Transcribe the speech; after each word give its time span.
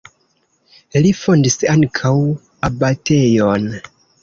Li 1.03 1.11
fondis 1.19 1.59
ankaŭ 1.75 2.15
abatejon. 2.71 3.71